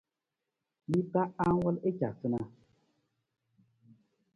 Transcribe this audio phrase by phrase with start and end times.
[0.89, 2.45] Mi ta anang wal i caasunaa?